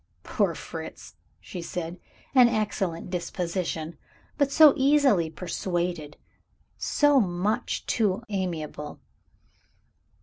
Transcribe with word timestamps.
"Poor 0.23 0.55
Fritz!" 0.55 1.13
she 1.39 1.61
said. 1.61 1.99
"An 2.33 2.49
excellent 2.49 3.11
disposition 3.11 3.99
but 4.35 4.51
so 4.51 4.73
easily 4.75 5.29
persuaded, 5.29 6.17
so 6.75 7.19
much 7.19 7.85
too 7.85 8.23
amiable. 8.27 8.99